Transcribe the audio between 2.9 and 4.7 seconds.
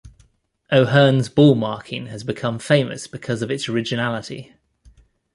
because of its originality.